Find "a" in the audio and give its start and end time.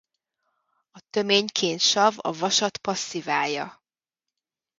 0.91-0.99, 2.17-2.31